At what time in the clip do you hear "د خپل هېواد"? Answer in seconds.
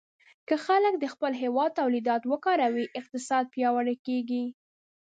0.99-1.71